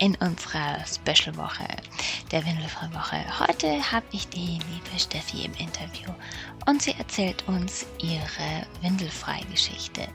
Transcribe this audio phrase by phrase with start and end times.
[0.00, 1.66] in unserer Special-Woche,
[2.32, 3.38] der Windelfrei-Woche.
[3.38, 6.10] Heute habe ich die liebe Steffi im Interview
[6.66, 10.08] und sie erzählt uns ihre Windelfrei-Geschichte.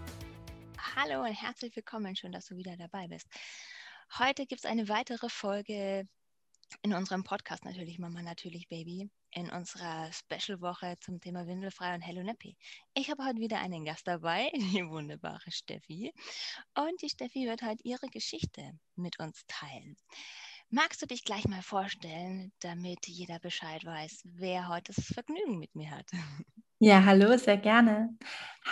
[0.95, 3.27] Hallo und herzlich willkommen, schön, dass du wieder dabei bist.
[4.17, 6.07] Heute gibt es eine weitere Folge
[6.81, 12.23] in unserem Podcast natürlich Mama natürlich Baby in unserer Special-Woche zum Thema Windelfrei und Hello
[12.23, 12.55] Nappy.
[12.93, 16.13] Ich habe heute wieder einen Gast dabei, die wunderbare Steffi.
[16.73, 18.62] Und die Steffi wird heute ihre Geschichte
[18.96, 19.98] mit uns teilen.
[20.70, 25.76] Magst du dich gleich mal vorstellen, damit jeder Bescheid weiß, wer heute das Vergnügen mit
[25.76, 26.09] mir hat?
[26.79, 28.18] Ja, hallo, sehr gerne.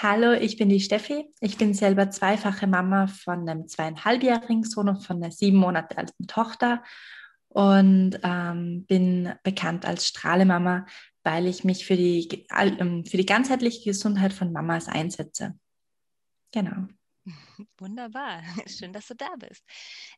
[0.01, 1.25] Hallo, ich bin die Steffi.
[1.39, 6.27] Ich bin selber zweifache Mama von einem zweieinhalbjährigen Sohn und von einer sieben Monate alten
[6.27, 6.83] Tochter
[7.53, 10.87] und ähm, bin bekannt als Strahlemama,
[11.23, 15.53] weil ich mich für die, ähm, für die ganzheitliche Gesundheit von Mamas einsetze.
[16.51, 16.87] Genau.
[17.77, 19.63] Wunderbar, schön, dass du da bist.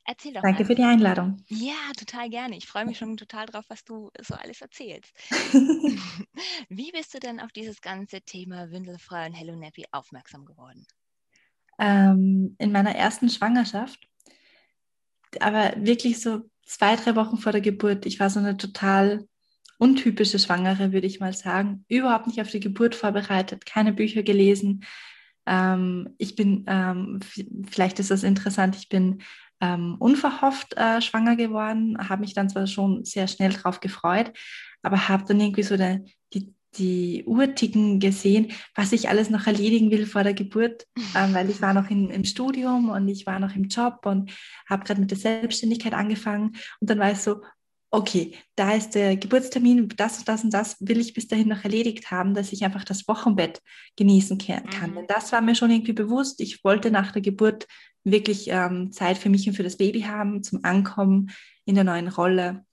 [0.06, 0.67] Erzähl doch Danke mal.
[0.67, 1.44] für die Einladung.
[1.50, 2.58] Ja, total gerne.
[2.58, 5.13] Ich freue mich schon total drauf, was du so alles erzählst.
[6.69, 10.88] Wie bist du denn auf dieses ganze Thema Windelfrei und Hello Nappy aufmerksam geworden?
[11.78, 14.00] Ähm, in meiner ersten Schwangerschaft,
[15.41, 18.05] aber wirklich so zwei, drei Wochen vor der Geburt.
[18.05, 19.27] Ich war so eine total
[19.77, 21.85] untypische Schwangere, würde ich mal sagen.
[21.88, 24.83] Überhaupt nicht auf die Geburt vorbereitet, keine Bücher gelesen.
[25.45, 27.19] Ähm, ich bin, ähm,
[27.69, 29.22] vielleicht ist das interessant, ich bin
[29.62, 34.31] ähm, unverhofft äh, schwanger geworden, habe mich dann zwar schon sehr schnell darauf gefreut,
[34.81, 36.01] aber habe dann irgendwie so der,
[36.78, 41.50] die, die Uhrticken gesehen, was ich alles noch erledigen will vor der Geburt, ähm, weil
[41.50, 44.31] ich war noch in, im Studium und ich war noch im Job und
[44.69, 47.41] habe gerade mit der Selbstständigkeit angefangen und dann war es so,
[47.91, 51.64] okay, da ist der Geburtstermin, das und das und das will ich bis dahin noch
[51.64, 53.62] erledigt haben, dass ich einfach das Wochenbett
[53.96, 54.91] genießen kann.
[54.91, 54.96] Mhm.
[54.96, 56.41] Denn das war mir schon irgendwie bewusst.
[56.41, 57.68] Ich wollte nach der Geburt
[58.03, 61.31] wirklich ähm, Zeit für mich und für das Baby haben, zum Ankommen
[61.64, 62.66] in der neuen Rolle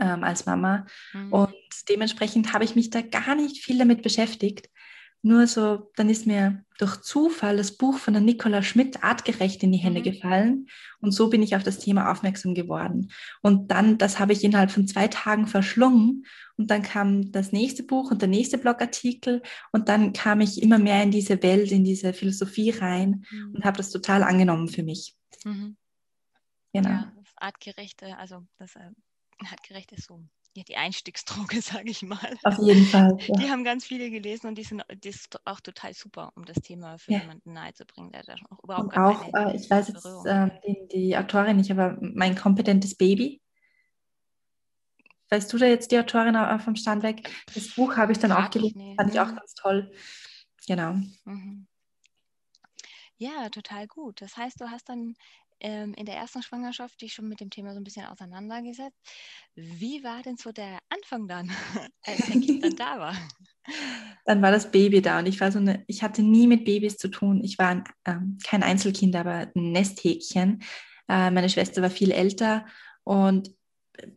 [0.00, 0.86] ähm, als Mama.
[1.12, 1.32] Mhm.
[1.32, 1.54] Und
[1.88, 4.68] dementsprechend habe ich mich da gar nicht viel damit beschäftigt.
[5.20, 9.72] Nur so, dann ist mir durch Zufall das Buch von der Nicola Schmidt artgerecht in
[9.72, 10.04] die Hände mhm.
[10.04, 10.66] gefallen.
[11.00, 13.10] Und so bin ich auf das Thema aufmerksam geworden.
[13.42, 16.24] Und dann, das habe ich innerhalb von zwei Tagen verschlungen.
[16.56, 19.42] Und dann kam das nächste Buch und der nächste Blogartikel.
[19.72, 23.56] Und dann kam ich immer mehr in diese Welt, in diese Philosophie rein mhm.
[23.56, 25.16] und habe das total angenommen für mich.
[25.44, 25.76] Mhm.
[26.72, 26.90] Genau.
[26.90, 28.76] Ja, das artgerechte, also das
[29.40, 30.22] äh, artgerecht ist so
[30.56, 32.36] ja, die Einstiegsdroge, sage ich mal.
[32.42, 33.16] Auf jeden Fall.
[33.20, 33.34] Ja.
[33.36, 36.56] Die haben ganz viele gelesen und die sind die ist auch total super, um das
[36.56, 37.20] Thema für ja.
[37.20, 41.16] jemanden nahezubringen, der da auch überhaupt und auch, äh, ich weiß jetzt äh, die, die,
[41.16, 43.40] Autorin nicht, aber mein kompetentes Baby.
[45.30, 47.30] Weißt du da jetzt die Autorin vom Stand weg?
[47.54, 48.94] Das Buch habe ich dann Frag auch gelesen, nee.
[48.96, 49.36] fand ich auch mhm.
[49.36, 49.92] ganz toll.
[50.66, 50.94] Genau.
[51.24, 51.66] Mhm.
[53.18, 54.22] Ja, total gut.
[54.22, 55.14] Das heißt, du hast dann
[55.60, 58.98] ähm, in der ersten Schwangerschaft dich schon mit dem Thema so ein bisschen auseinandergesetzt.
[59.54, 61.50] Wie war denn so der Anfang dann,
[62.06, 63.16] als dein Kind dann da war?
[64.24, 66.96] Dann war das Baby da und ich war so eine, ich hatte nie mit Babys
[66.96, 67.42] zu tun.
[67.42, 70.62] Ich war ein, ähm, kein Einzelkind, aber ein Nesthäkchen.
[71.08, 72.66] Äh, meine Schwester war viel älter
[73.04, 73.50] und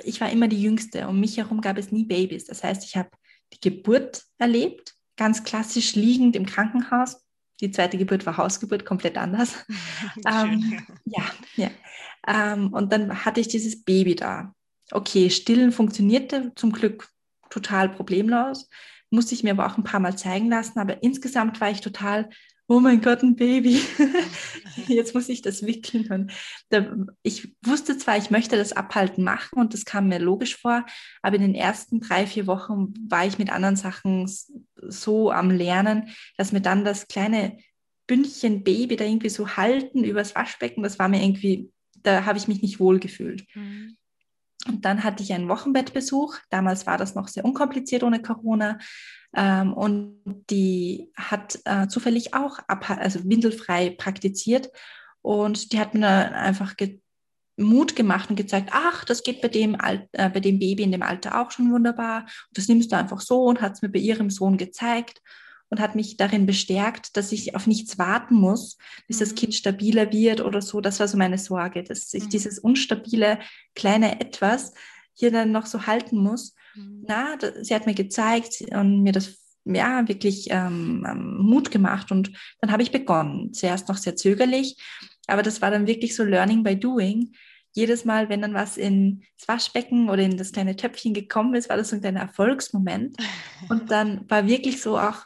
[0.03, 1.07] ich war immer die Jüngste.
[1.07, 2.45] Um mich herum gab es nie Babys.
[2.45, 3.09] Das heißt, ich habe
[3.53, 7.23] die Geburt erlebt, ganz klassisch liegend im Krankenhaus
[7.61, 9.65] die zweite Geburt war Hausgeburt, komplett anders.
[10.27, 11.23] ähm, ja,
[11.55, 11.69] ja.
[12.27, 14.53] Ähm, und dann hatte ich dieses Baby da.
[14.91, 17.09] Okay, stillen funktionierte zum Glück
[17.49, 18.69] total problemlos.
[19.09, 20.79] Musste ich mir aber auch ein paar Mal zeigen lassen.
[20.79, 22.29] Aber insgesamt war ich total
[22.71, 23.81] oh mein Gott, ein Baby.
[24.87, 26.09] Jetzt muss ich das wickeln.
[26.09, 26.31] Und
[26.69, 30.85] da, ich wusste zwar, ich möchte das Abhalten machen und das kam mir logisch vor,
[31.21, 34.31] aber in den ersten drei, vier Wochen war ich mit anderen Sachen
[34.75, 37.57] so am Lernen, dass mir dann das kleine
[38.07, 41.69] Bündchen Baby da irgendwie so halten übers Waschbecken, das war mir irgendwie,
[42.03, 43.45] da habe ich mich nicht wohl gefühlt.
[43.53, 43.97] Mhm.
[44.67, 46.37] Und dann hatte ich einen Wochenbettbesuch.
[46.49, 48.77] Damals war das noch sehr unkompliziert ohne Corona.
[49.35, 54.69] Ähm, und die hat äh, zufällig auch also windelfrei praktiziert.
[55.21, 56.75] Und die hat mir einfach
[57.57, 60.91] Mut gemacht und gezeigt, ach, das geht bei dem, Al äh, bei dem Baby in
[60.91, 62.21] dem Alter auch schon wunderbar.
[62.21, 65.21] Und das nimmst du einfach so und hat es mir bei ihrem Sohn gezeigt.
[65.71, 68.77] Und hat mich darin bestärkt, dass ich auf nichts warten muss,
[69.07, 69.19] bis mhm.
[69.21, 70.81] das Kind stabiler wird oder so.
[70.81, 72.29] Das war so meine Sorge, dass ich mhm.
[72.29, 73.39] dieses unstabile
[73.73, 74.73] kleine Etwas
[75.13, 76.53] hier dann noch so halten muss.
[76.75, 77.05] Mhm.
[77.07, 82.31] Na, sie hat mir gezeigt und mir das ja wirklich ähm, ähm, Mut gemacht und
[82.59, 83.53] dann habe ich begonnen.
[83.53, 84.77] Zuerst noch sehr zögerlich,
[85.27, 87.33] aber das war dann wirklich so Learning by Doing.
[87.73, 91.77] Jedes Mal, wenn dann was ins Waschbecken oder in das kleine Töpfchen gekommen ist, war
[91.77, 93.15] das so ein kleiner Erfolgsmoment.
[93.69, 95.25] Und dann war wirklich so auch,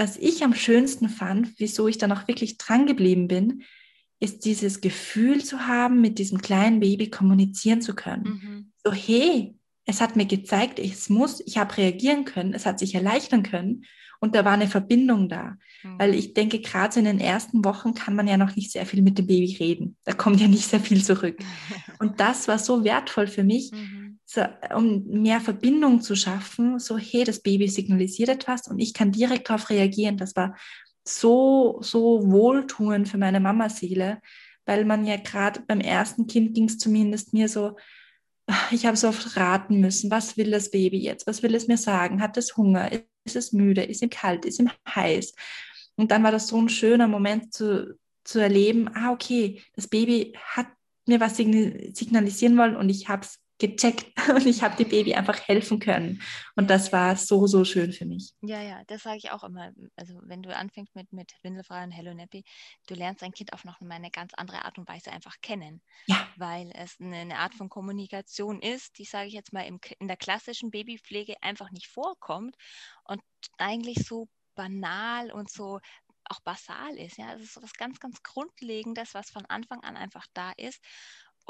[0.00, 3.64] was ich am schönsten fand, wieso ich dann auch wirklich dran geblieben bin,
[4.18, 8.24] ist dieses Gefühl zu haben, mit diesem kleinen Baby kommunizieren zu können.
[8.24, 8.72] Mhm.
[8.82, 9.54] So, hey,
[9.84, 13.84] es hat mir gezeigt, es muss, ich habe reagieren können, es hat sich erleichtern können
[14.20, 15.58] und da war eine Verbindung da.
[15.82, 15.98] Mhm.
[15.98, 18.86] Weil ich denke, gerade so in den ersten Wochen kann man ja noch nicht sehr
[18.86, 19.98] viel mit dem Baby reden.
[20.04, 21.36] Da kommt ja nicht sehr viel zurück.
[21.98, 23.99] und das war so wertvoll für mich, mhm.
[24.32, 24.42] So,
[24.76, 26.78] um mehr Verbindung zu schaffen.
[26.78, 30.18] So, hey, das Baby signalisiert etwas und ich kann direkt darauf reagieren.
[30.18, 30.56] Das war
[31.04, 34.20] so, so wohltuend für meine Mamaseele,
[34.66, 37.76] weil man ja gerade beim ersten Kind ging es zumindest mir so,
[38.70, 41.26] ich habe so oft raten müssen, was will das Baby jetzt?
[41.26, 42.22] Was will es mir sagen?
[42.22, 42.88] Hat es Hunger?
[43.24, 43.82] Ist es müde?
[43.82, 44.44] Ist ihm kalt?
[44.44, 45.34] Ist ihm heiß?
[45.96, 50.34] Und dann war das so ein schöner Moment zu, zu erleben, ah, okay, das Baby
[50.40, 50.68] hat
[51.06, 55.46] mir was signalisieren wollen und ich habe es gecheckt und ich habe dem Baby einfach
[55.46, 56.20] helfen können.
[56.56, 58.32] Und das war so, so schön für mich.
[58.40, 59.72] Ja, ja, das sage ich auch immer.
[59.96, 62.44] Also wenn du anfängst mit, mit Windelfrei und Hello Nappy,
[62.88, 65.82] du lernst dein Kind auf noch eine ganz andere Art und Weise einfach kennen.
[66.06, 66.26] Ja.
[66.36, 70.08] Weil es eine, eine Art von Kommunikation ist, die, sage ich jetzt mal, im, in
[70.08, 72.56] der klassischen Babypflege einfach nicht vorkommt
[73.04, 73.22] und
[73.58, 75.80] eigentlich so banal und so
[76.24, 77.18] auch basal ist.
[77.18, 80.80] Ja, es ist so was ganz, ganz Grundlegendes, was von Anfang an einfach da ist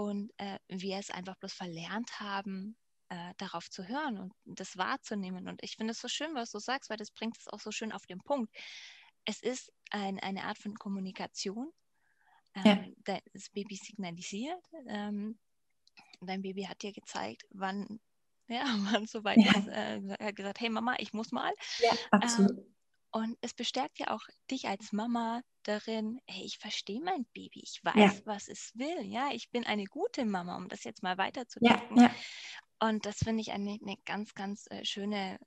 [0.01, 2.75] und äh, wir es einfach bloß verlernt haben,
[3.11, 5.47] äh, darauf zu hören und das wahrzunehmen.
[5.47, 7.71] Und ich finde es so schön, was du sagst, weil das bringt es auch so
[7.71, 8.51] schön auf den Punkt.
[9.27, 11.71] Es ist ein, eine Art von Kommunikation.
[12.55, 13.19] Ähm, ja.
[13.35, 14.65] Das Baby signalisiert.
[14.89, 15.39] Ähm,
[16.23, 18.01] dein Baby hat dir gezeigt, wann
[18.49, 19.53] ja, wann soweit ja.
[19.59, 19.69] ist.
[19.69, 21.53] Äh, er hat gesagt, hey Mama, ich muss mal.
[21.81, 22.57] Ja, absolut.
[22.57, 22.75] Ähm,
[23.13, 27.81] und es bestärkt ja auch dich als Mama darin, hey, ich verstehe mein Baby, ich
[27.83, 28.27] weiß, ja.
[28.27, 29.03] was es will.
[29.03, 31.97] Ja, ich bin eine gute Mama, um das jetzt mal weiterzudenken.
[31.97, 32.15] Ja, ja.
[32.81, 35.39] Und das finde ich eine, eine, ganz, ganz äh, schöne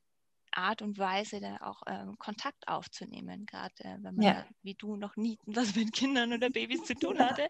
[0.51, 4.48] Art und Weise, da auch ähm, Kontakt aufzunehmen, gerade äh, wenn man, ja.
[4.62, 7.48] wie du, noch nie was mit Kindern oder Babys zu tun hatte.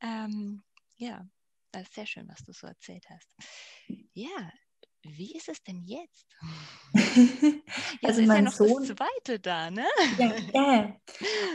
[0.00, 0.62] Ähm,
[0.96, 1.26] ja,
[1.72, 3.28] das ist sehr schön, was du so erzählt hast.
[4.12, 4.52] Ja,
[5.16, 6.26] wie ist es denn jetzt?
[6.94, 9.86] jetzt also ist mein ja noch Sohn, das zweite da, ne?
[10.18, 10.96] Ja, ja.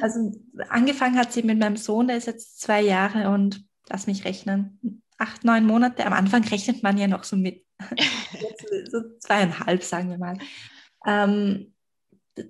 [0.02, 0.32] Also
[0.70, 5.02] angefangen hat sie mit meinem Sohn, der ist jetzt zwei Jahre und lass mich rechnen,
[5.18, 6.06] acht, neun Monate.
[6.06, 7.66] Am Anfang rechnet man ja noch so mit.
[8.92, 10.38] so zweieinhalb, sagen wir mal.
[11.06, 11.74] Ähm,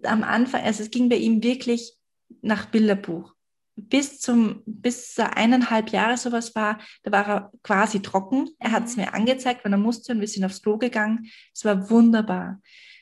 [0.04, 1.98] am Anfang, also es ging bei ihm wirklich
[2.42, 3.34] nach Bilderbuch
[3.76, 8.50] bis zum bis eineinhalb Jahre sowas war, da war er quasi trocken.
[8.60, 9.04] Er hat es mhm.
[9.04, 11.30] mir angezeigt, wenn er musste und wir sind aufs Klo gegangen.
[11.54, 12.62] Es war wunderbar.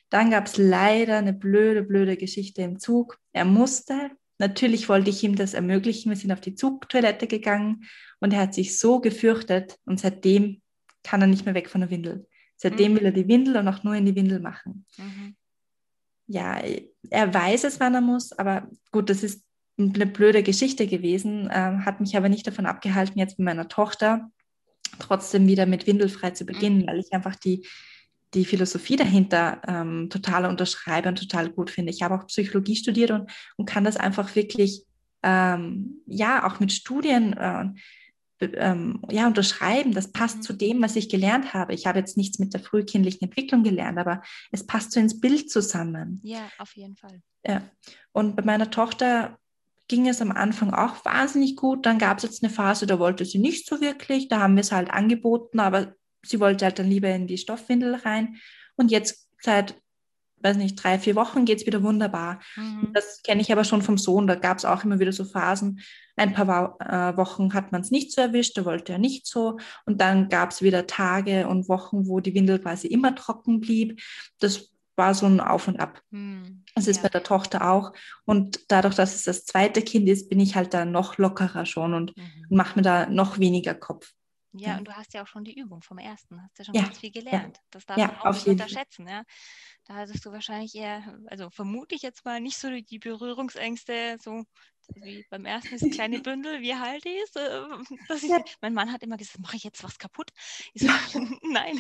[0.09, 3.19] Dann gab es leider eine blöde, blöde Geschichte im Zug.
[3.33, 4.11] Er musste.
[4.39, 6.09] Natürlich wollte ich ihm das ermöglichen.
[6.09, 7.85] Wir sind auf die Zugtoilette gegangen
[8.19, 10.61] und er hat sich so gefürchtet und seitdem
[11.03, 12.27] kann er nicht mehr weg von der Windel.
[12.55, 12.97] Seitdem mhm.
[12.97, 14.85] will er die Windel und auch nur in die Windel machen.
[14.97, 15.35] Mhm.
[16.27, 16.61] Ja,
[17.09, 19.43] er weiß es, wann er muss, aber gut, das ist
[19.79, 24.29] eine blöde Geschichte gewesen, äh, hat mich aber nicht davon abgehalten, jetzt mit meiner Tochter
[24.99, 26.87] trotzdem wieder mit Windelfrei zu beginnen, mhm.
[26.87, 27.65] weil ich einfach die,
[28.33, 31.91] die Philosophie dahinter ähm, total unterschreibe und total gut finde.
[31.91, 34.83] Ich habe auch Psychologie studiert und, und kann das einfach wirklich,
[35.23, 37.65] ähm, ja, auch mit Studien äh,
[38.41, 39.93] ähm, ja, unterschreiben.
[39.93, 40.41] Das passt mhm.
[40.41, 41.73] zu dem, was ich gelernt habe.
[41.73, 44.21] Ich habe jetzt nichts mit der frühkindlichen Entwicklung gelernt, aber
[44.51, 46.21] es passt so ins Bild zusammen.
[46.23, 47.21] Ja, auf jeden Fall.
[47.45, 47.63] Ja.
[48.11, 49.37] Und bei meiner Tochter
[49.89, 51.85] ging es am Anfang auch wahnsinnig gut.
[51.85, 54.29] Dann gab es jetzt eine Phase, da wollte sie nicht so wirklich.
[54.29, 55.93] Da haben wir es halt angeboten, aber
[56.23, 58.37] sie wollte halt dann lieber in die Stoffwindel rein.
[58.75, 59.75] Und jetzt seit,
[60.37, 62.39] weiß nicht, drei, vier Wochen geht es wieder wunderbar.
[62.55, 62.91] Mhm.
[62.93, 64.27] Das kenne ich aber schon vom Sohn.
[64.27, 65.81] Da gab es auch immer wieder so Phasen.
[66.15, 69.57] Ein paar äh, Wochen hat man es nicht so erwischt, da wollte er nicht so.
[69.85, 74.01] Und dann gab es wieder Tage und Wochen, wo die Windel quasi immer trocken blieb.
[74.39, 76.03] Das war so ein Auf und Ab.
[76.11, 77.03] Hm, das ist ja.
[77.03, 77.93] bei der Tochter auch.
[78.25, 81.95] Und dadurch, dass es das zweite Kind ist, bin ich halt da noch lockerer schon
[81.95, 82.45] und mhm.
[82.49, 84.13] mache mir da noch weniger Kopf.
[84.53, 86.73] Ja, ja, und du hast ja auch schon die Übung vom ersten, hast ja schon
[86.73, 87.57] ja, ganz viel gelernt.
[87.57, 89.07] Ja, das darf man auch nicht unterschätzen.
[89.07, 89.23] Ja.
[89.85, 94.43] Da hattest du wahrscheinlich eher, also vermute ich jetzt mal, nicht so die Berührungsängste, so
[94.95, 98.23] Wie beim ersten ist ein kleine Bündel, wie halte ich es?
[98.23, 98.43] Ja.
[98.61, 100.31] Mein Mann hat immer gesagt, mache ich jetzt was kaputt?
[100.73, 100.87] Ich so,
[101.43, 101.79] nein.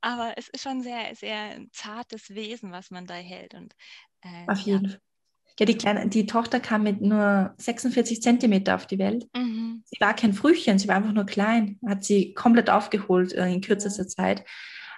[0.00, 3.54] Aber es ist schon sehr, sehr zartes Wesen, was man da hält.
[3.54, 3.74] Und,
[4.22, 4.90] äh, Auf jeden ja.
[4.90, 5.00] Fall.
[5.58, 9.26] Ja, die, kleine, die Tochter kam mit nur 46 Zentimeter auf die Welt.
[9.34, 9.82] Mhm.
[9.86, 11.80] Sie war kein Frühchen, sie war einfach nur klein.
[11.84, 14.06] Hat sie komplett aufgeholt äh, in kürzester.
[14.06, 14.44] Zeit.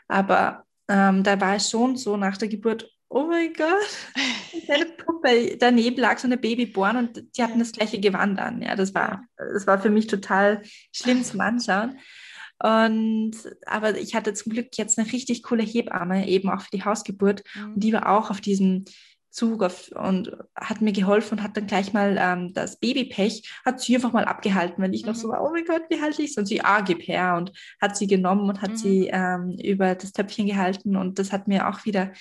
[0.07, 4.15] Aber ähm, da war es schon so nach der Geburt, oh mein Gott,
[4.69, 5.57] eine Puppe.
[5.59, 8.63] Daneben lag so eine Babyborn und die hatten das gleiche Gewand an.
[8.63, 10.63] Ja, das war, das war für mich total
[10.95, 11.99] schlimm zum Anschauen.
[12.63, 13.33] Und
[13.67, 17.43] aber ich hatte zum Glück jetzt eine richtig coole Hebamme, eben auch für die Hausgeburt.
[17.55, 17.75] Mhm.
[17.75, 18.85] Und die war auch auf diesem
[19.31, 23.81] Zug auf, und hat mir geholfen und hat dann gleich mal ähm, das Babypech, hat
[23.81, 25.09] sie einfach mal abgehalten, wenn ich mhm.
[25.09, 25.33] noch so mhm.
[25.33, 26.37] war, oh mein Gott, wie halte ich es?
[26.37, 28.77] Und sie, ah, gib her und hat sie genommen und hat mhm.
[28.77, 32.13] sie ähm, über das Töpfchen gehalten und das hat mir auch wieder,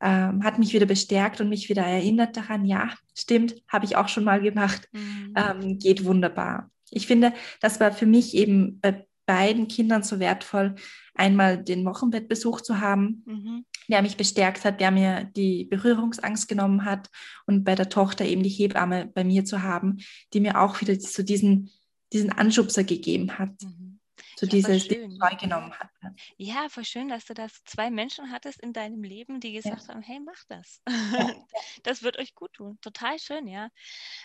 [0.00, 4.08] ähm, hat mich wieder bestärkt und mich wieder erinnert daran, ja, stimmt, habe ich auch
[4.08, 5.34] schon mal gemacht, mhm.
[5.36, 6.70] Ähm, geht wunderbar.
[6.90, 10.76] Ich finde, das war für mich eben bei beiden Kindern so wertvoll,
[11.14, 13.64] einmal den Wochenbettbesuch zu haben, mhm.
[13.88, 17.08] der mich bestärkt hat, der mir die Berührungsangst genommen hat
[17.46, 19.96] und bei der Tochter eben die Hebamme bei mir zu haben,
[20.32, 21.70] die mir auch wieder so diesen,
[22.12, 23.50] diesen Anschubser gegeben hat.
[23.62, 23.95] Mhm
[24.38, 25.90] so ja, dieses neu genommen hat.
[26.36, 29.88] Ja, voll schön, dass du das zwei Menschen hattest in deinem Leben, die gesagt ja.
[29.88, 30.82] haben, hey, mach das.
[31.16, 31.34] Ja.
[31.82, 32.78] das wird euch gut tun.
[32.82, 33.70] Total schön, ja.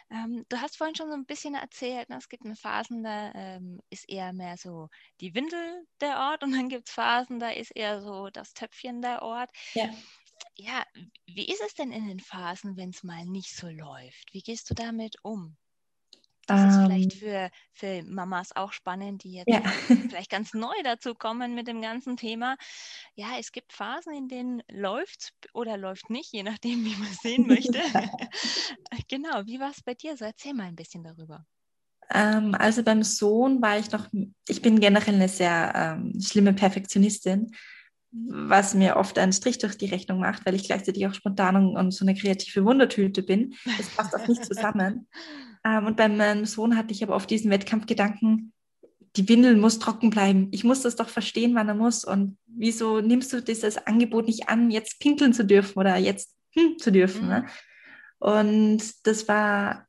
[0.10, 3.32] Ähm, du hast vorhin schon so ein bisschen erzählt, ne, es gibt eine Phasen, da
[3.34, 4.90] ähm, ist eher mehr so
[5.22, 9.02] die Windel der Ort und dann gibt es Phasen, da ist eher so das Töpfchen
[9.02, 9.50] der Ort.
[9.74, 9.90] Ja.
[10.56, 10.84] Ja,
[11.28, 14.34] wie ist es denn in den Phasen, wenn es mal nicht so läuft?
[14.34, 15.56] Wie gehst du damit um?
[16.48, 17.20] Das ist vielleicht ähm.
[17.20, 19.62] für, für Mamas auch spannend, die jetzt ja.
[20.10, 22.58] vielleicht ganz neu dazu kommen mit dem ganzen Thema.
[23.16, 27.18] Ja, es gibt Phasen, in denen läuft oder läuft nicht, je nachdem, wie man es
[27.18, 27.80] sehen möchte.
[29.08, 30.18] genau, wie war es bei dir?
[30.18, 31.46] So erzähl mal ein bisschen darüber.
[32.14, 34.08] Ähm, also beim Sohn war ich noch,
[34.48, 37.52] ich bin generell eine sehr ähm, schlimme Perfektionistin
[38.12, 41.92] was mir oft einen Strich durch die Rechnung macht, weil ich gleichzeitig auch spontan und
[41.92, 43.56] so eine kreative Wundertüte bin.
[43.78, 45.08] Das passt auch nicht zusammen.
[45.64, 48.54] Ähm, und bei meinem Sohn hatte ich aber oft diesen Wettkampfgedanken,
[49.16, 50.48] die Windel muss trocken bleiben.
[50.52, 52.06] Ich muss das doch verstehen, wann er muss.
[52.06, 56.78] Und wieso nimmst du dieses Angebot nicht an, jetzt pinkeln zu dürfen oder jetzt hm,
[56.78, 57.28] zu dürfen?
[57.28, 57.40] Ne?
[57.40, 57.46] Mhm.
[57.46, 57.50] Ne?
[58.20, 59.88] Und das war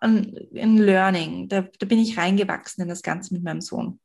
[0.00, 1.48] ein, ein Learning.
[1.48, 4.00] Da, da bin ich reingewachsen in das Ganze mit meinem Sohn.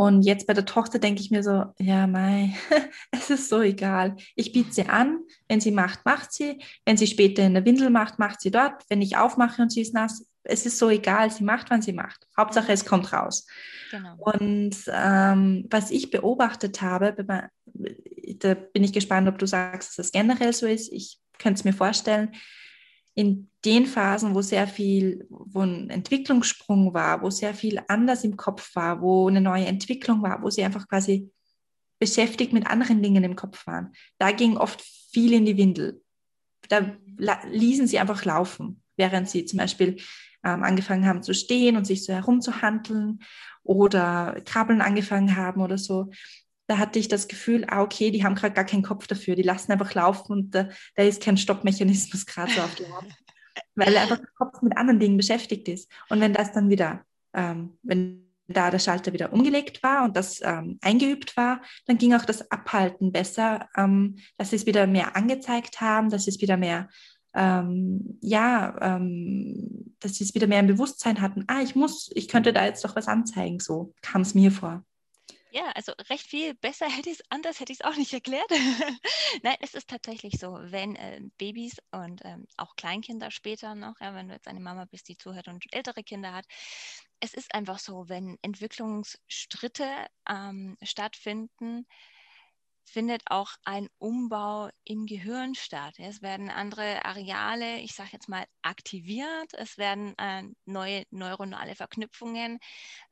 [0.00, 2.56] Und jetzt bei der Tochter denke ich mir so, ja, mei,
[3.10, 4.16] es ist so egal.
[4.34, 6.58] Ich biete sie an, wenn sie macht, macht sie.
[6.86, 8.82] Wenn sie später in der Windel macht, macht sie dort.
[8.88, 11.92] Wenn ich aufmache und sie ist nass, es ist so egal, sie macht, wann sie
[11.92, 12.26] macht.
[12.34, 13.46] Hauptsache, es kommt raus.
[13.90, 14.16] Genau.
[14.16, 20.12] Und ähm, was ich beobachtet habe, da bin ich gespannt, ob du sagst, dass das
[20.12, 20.90] generell so ist.
[20.94, 22.32] Ich könnte es mir vorstellen,
[23.20, 28.36] in den Phasen, wo sehr viel, wo ein Entwicklungssprung war, wo sehr viel anders im
[28.36, 31.30] Kopf war, wo eine neue Entwicklung war, wo sie einfach quasi
[31.98, 34.80] beschäftigt mit anderen Dingen im Kopf waren, da ging oft
[35.12, 36.02] viel in die Windel.
[36.68, 36.96] Da
[37.50, 39.96] ließen sie einfach laufen, während sie zum Beispiel
[40.42, 43.20] ähm, angefangen haben zu stehen und sich so herumzuhandeln
[43.62, 46.10] oder krabbeln angefangen haben oder so
[46.70, 49.42] da hatte ich das Gefühl, ah, okay, die haben gerade gar keinen Kopf dafür, die
[49.42, 53.06] lassen einfach laufen und da, da ist kein Stoppmechanismus gerade so auf dem Ort,
[53.74, 55.90] weil einfach der Kopf mit anderen Dingen beschäftigt ist.
[56.10, 60.40] Und wenn das dann wieder, ähm, wenn da der Schalter wieder umgelegt war und das
[60.44, 65.16] ähm, eingeübt war, dann ging auch das Abhalten besser, ähm, dass sie es wieder mehr
[65.16, 66.88] angezeigt haben, dass sie es wieder mehr,
[67.34, 71.42] ähm, ja, ähm, dass sie es wieder mehr im Bewusstsein hatten.
[71.48, 73.58] Ah, ich muss, ich könnte da jetzt doch was anzeigen.
[73.58, 74.84] So kam es mir vor.
[75.52, 78.48] Ja, also recht viel besser hätte ich es, anders hätte ich es auch nicht erklärt.
[79.42, 84.14] Nein, es ist tatsächlich so, wenn äh, Babys und ähm, auch Kleinkinder später noch, ja,
[84.14, 86.46] wenn du jetzt eine Mama bist, die zuhört und ältere Kinder hat,
[87.20, 89.84] es ist einfach so, wenn Entwicklungsstritte
[90.28, 91.86] ähm, stattfinden,
[92.90, 95.94] findet auch ein Umbau im Gehirn statt.
[95.98, 99.54] Es werden andere Areale, ich sage jetzt mal, aktiviert.
[99.54, 102.58] Es werden äh, neue neuronale Verknüpfungen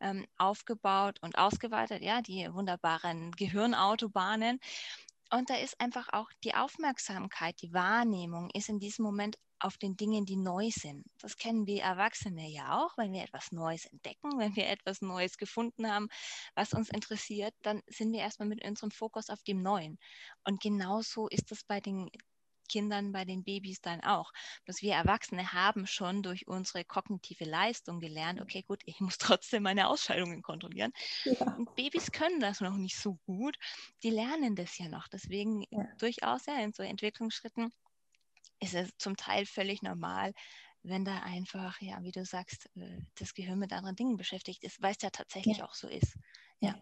[0.01, 2.03] ähm, aufgebaut und ausgeweitet.
[2.03, 4.59] Ja, die wunderbaren Gehirnautobahnen.
[5.31, 9.97] Und da ist einfach auch die Aufmerksamkeit, die Wahrnehmung ist in diesem Moment auf den
[9.97, 11.05] Dingen, die neu sind.
[11.19, 12.97] Das kennen wir Erwachsene ja auch.
[12.97, 16.09] Wenn wir etwas Neues entdecken, wenn wir etwas Neues gefunden haben,
[16.55, 19.99] was uns interessiert, dann sind wir erstmal mit unserem Fokus auf dem Neuen.
[20.45, 22.09] Und genauso ist es bei den
[22.69, 24.33] Kindern, bei den Babys dann auch.
[24.65, 29.65] Dass wir Erwachsene haben schon durch unsere kognitive Leistung gelernt, okay, gut, ich muss trotzdem
[29.65, 30.93] meine Ausscheidungen kontrollieren.
[31.25, 31.55] Ja.
[31.55, 33.59] Und Babys können das noch nicht so gut.
[34.03, 35.09] Die lernen das ja noch.
[35.09, 35.85] Deswegen ja.
[35.99, 37.73] durchaus ja in so Entwicklungsschritten
[38.61, 40.35] ist es zum Teil völlig normal,
[40.83, 44.81] wenn da einfach, ja, wie du sagst, äh, das Gehirn mit anderen Dingen beschäftigt ist,
[44.83, 45.65] weil es ja tatsächlich ja.
[45.65, 46.17] auch so ist.
[46.61, 46.75] Ja.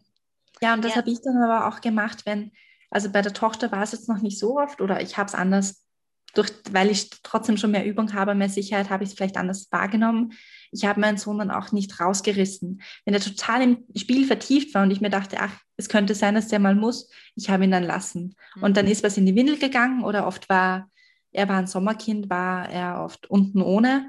[0.61, 0.99] Ja, und das ja.
[0.99, 2.52] habe ich dann aber auch gemacht, wenn,
[2.97, 5.35] also bei der Tochter war es jetzt noch nicht so oft oder ich habe es
[5.35, 5.85] anders
[6.33, 9.69] durch, weil ich trotzdem schon mehr Übung habe, mehr Sicherheit, habe ich es vielleicht anders
[9.71, 10.33] wahrgenommen.
[10.73, 12.81] Ich habe meinen Sohn dann auch nicht rausgerissen.
[13.05, 16.37] Wenn er total im Spiel vertieft war und ich mir dachte, ach, es könnte sein,
[16.37, 18.35] dass der mal muss, ich habe ihn dann lassen.
[18.55, 18.62] Mhm.
[18.62, 20.91] Und dann ist was in die Windel gegangen oder oft war,
[21.33, 24.09] er war ein Sommerkind, war er oft unten ohne.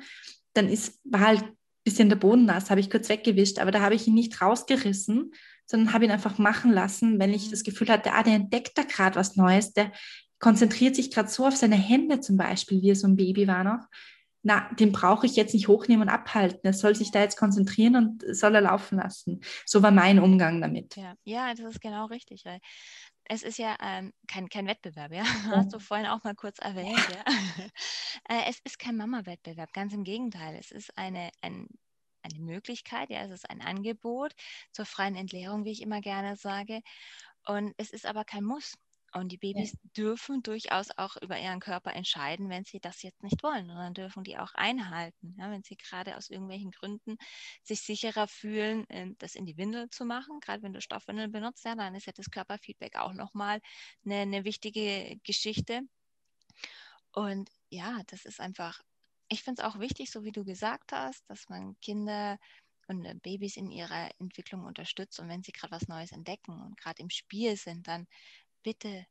[0.53, 3.81] Dann ist, war halt ein bisschen der Boden nass, habe ich kurz weggewischt, aber da
[3.81, 5.33] habe ich ihn nicht rausgerissen,
[5.67, 7.51] sondern habe ihn einfach machen lassen, wenn ich mhm.
[7.51, 9.91] das Gefühl hatte, ah, der entdeckt da gerade was Neues, der
[10.39, 13.63] konzentriert sich gerade so auf seine Hände zum Beispiel, wie er so ein Baby war
[13.63, 13.85] noch.
[14.43, 16.61] Na, den brauche ich jetzt nicht hochnehmen und abhalten.
[16.63, 19.41] Er soll sich da jetzt konzentrieren und soll er laufen lassen.
[19.65, 20.95] So war mein Umgang damit.
[20.95, 22.59] Ja, ja das ist genau richtig, weil
[23.25, 25.23] es ist ja ähm, kein, kein Wettbewerb, ja?
[25.23, 25.57] ja.
[25.57, 27.25] Hast du vorhin auch mal kurz erwähnt, ja.
[28.29, 30.55] äh, es ist kein Mama-Wettbewerb, ganz im Gegenteil.
[30.57, 31.67] Es ist eine, ein,
[32.33, 34.33] eine Möglichkeit, ja, es ist ein Angebot
[34.71, 36.81] zur freien Entleerung, wie ich immer gerne sage.
[37.45, 38.73] Und es ist aber kein Muss.
[39.13, 39.79] Und die Babys ja.
[39.95, 43.69] dürfen durchaus auch über ihren Körper entscheiden, wenn sie das jetzt nicht wollen.
[43.69, 45.35] Und dann dürfen die auch einhalten.
[45.39, 47.17] Ja, wenn sie gerade aus irgendwelchen Gründen
[47.63, 50.39] sich sicherer fühlen, ähm, das in die Windel zu machen.
[50.41, 53.61] Gerade wenn du Stoffwindeln benutzt, ja, dann ist ja das Körperfeedback auch nochmal
[54.05, 55.81] eine, eine wichtige Geschichte.
[57.13, 58.81] Und ja, das ist einfach,
[59.29, 62.37] ich finde es auch wichtig, so wie du gesagt hast, dass man Kinder
[62.87, 65.19] und äh, Babys in ihrer Entwicklung unterstützt.
[65.19, 68.07] Und wenn sie gerade was Neues entdecken und gerade im Spiel sind, dann
[68.63, 69.05] bitte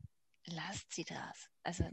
[0.47, 1.49] lasst sie das.
[1.63, 1.85] Also,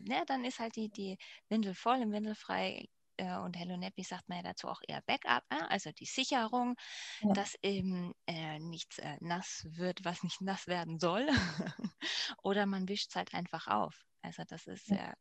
[0.00, 1.18] ja, dann ist halt die, die
[1.48, 2.88] Windel voll im Windel frei.
[3.16, 6.76] Äh, und Hello Nappy sagt man ja dazu auch eher Backup, äh, also die Sicherung,
[7.20, 7.32] ja.
[7.32, 11.28] dass eben äh, nichts äh, nass wird, was nicht nass werden soll.
[12.42, 14.04] Oder man wischt es halt einfach auf.
[14.22, 15.14] Also das ist ja.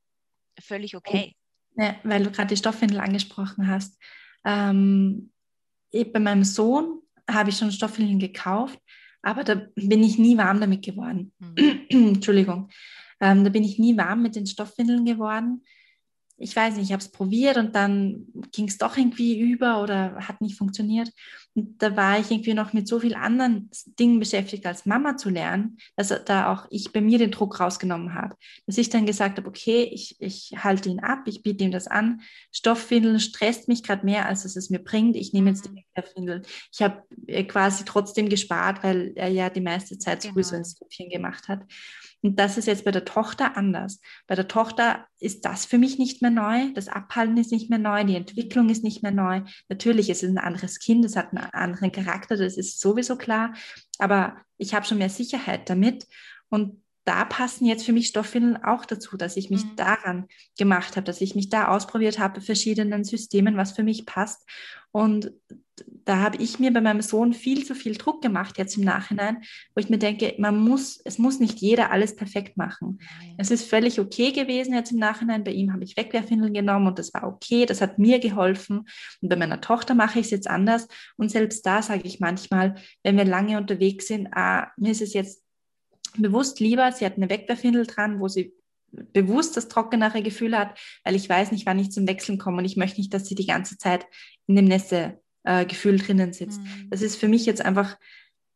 [0.59, 1.35] völlig okay.
[1.77, 3.97] Ja, weil du gerade die Stoffwindel angesprochen hast.
[4.43, 5.31] Ähm,
[5.91, 8.79] bei meinem Sohn habe ich schon Stoffwindeln gekauft
[9.27, 11.33] aber da bin ich nie warm damit geworden.
[11.39, 11.85] Mhm.
[12.15, 12.69] Entschuldigung.
[13.19, 15.63] Ähm, da bin ich nie warm mit den Stoffwindeln geworden,
[16.39, 20.15] ich weiß nicht, ich habe es probiert und dann ging es doch irgendwie über oder
[20.27, 21.11] hat nicht funktioniert.
[21.55, 25.31] Und da war ich irgendwie noch mit so vielen anderen Dingen beschäftigt, als Mama zu
[25.31, 28.35] lernen, dass da auch ich bei mir den Druck rausgenommen habe.
[28.67, 31.87] Dass ich dann gesagt habe, okay, ich, ich halte ihn ab, ich biete ihm das
[31.87, 32.21] an.
[32.51, 35.15] Stoffwindeln stresst mich gerade mehr, als es es mir bringt.
[35.15, 35.83] Ich nehme jetzt die mhm.
[35.91, 36.43] Stoffwindeln.
[36.71, 40.35] Ich habe äh, quasi trotzdem gespart, weil er ja die meiste Zeit genau.
[40.35, 41.63] sowieso ins Stübchen gemacht hat.
[42.27, 44.01] Und das ist jetzt bei der Tochter anders.
[44.27, 47.79] Bei der Tochter ist das für mich nicht mehr neu, das Abhalten ist nicht mehr
[47.79, 49.43] neu, die Entwicklung ist nicht mehr neu.
[49.69, 53.53] Natürlich ist es ein anderes Kind, es hat einen anderen Charakter, das ist sowieso klar,
[53.97, 56.05] aber ich habe schon mehr Sicherheit damit.
[56.49, 59.77] Und da passen jetzt für mich Stoffwindeln auch dazu, dass ich mich mhm.
[59.77, 64.45] daran gemacht habe, dass ich mich da ausprobiert habe, verschiedenen Systemen, was für mich passt.
[64.91, 65.31] Und
[66.05, 69.43] da habe ich mir bei meinem Sohn viel zu viel Druck gemacht jetzt im Nachhinein,
[69.75, 72.99] wo ich mir denke, man muss, es muss nicht jeder alles perfekt machen.
[73.37, 75.43] Es ist völlig okay gewesen jetzt im Nachhinein.
[75.43, 78.87] Bei ihm habe ich Wegwerfwindeln genommen und das war okay, das hat mir geholfen.
[79.21, 80.87] Und bei meiner Tochter mache ich es jetzt anders.
[81.17, 85.13] Und selbst da sage ich manchmal, wenn wir lange unterwegs sind, ah, mir ist es
[85.13, 85.43] jetzt
[86.15, 88.53] bewusst lieber, sie hat eine Wegwerfwindel dran, wo sie
[88.91, 92.65] bewusst das trockenere Gefühl hat, weil ich weiß nicht, wann ich zum Wechseln komme und
[92.65, 94.05] ich möchte nicht, dass sie die ganze Zeit
[94.47, 96.61] in dem Nässe äh, Gefühl drinnen sitzt.
[96.61, 96.89] Mhm.
[96.89, 97.97] Das ist für mich jetzt einfach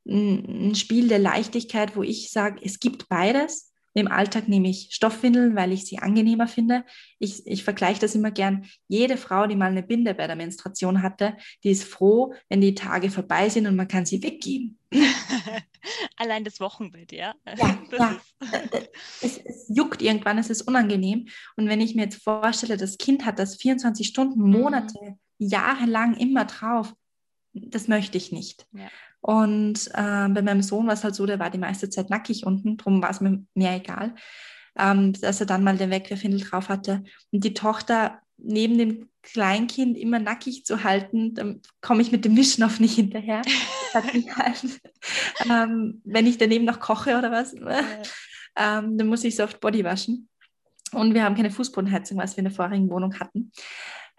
[0.06, 3.70] ein, ein Spiel der Leichtigkeit, wo ich sage, es gibt beides.
[3.94, 6.86] Im Alltag nehme ich Stoffwindeln, weil ich sie angenehmer finde.
[7.20, 8.66] Ich, ich vergleiche das immer gern.
[8.88, 12.74] Jede Frau, die mal eine Binde bei der Menstruation hatte, die ist froh, wenn die
[12.74, 14.78] Tage vorbei sind und man kann sie weggeben.
[16.16, 17.36] Allein das Wochenbett, ja.
[17.46, 18.22] Ja, ja.
[19.22, 21.28] Es, es, juckt irgendwann, es ist unangenehm.
[21.58, 24.52] Und wenn ich mir jetzt vorstelle, das Kind hat das 24 Stunden, mhm.
[24.52, 26.94] Monate, jahrelang immer drauf.
[27.54, 28.68] Das möchte ich nicht.
[28.74, 28.90] Ja.
[29.22, 32.46] Und äh, bei meinem Sohn war es halt so, der war die meiste Zeit nackig
[32.46, 34.16] unten, darum war es mir mehr egal,
[34.78, 37.04] ähm, dass er dann mal den Wegwerfwindel drauf hatte.
[37.32, 42.34] Und die Tochter neben dem Kleinkind immer nackig zu halten, dann komme ich mit dem
[42.34, 43.44] Mischen auf nicht hinterher.
[43.94, 44.82] halt,
[45.50, 47.82] ähm, wenn ich daneben noch koche oder was, ja.
[48.56, 50.30] ähm, dann muss ich so oft Body waschen.
[50.94, 53.52] Und wir haben keine Fußbodenheizung, was wir in der vorigen Wohnung hatten.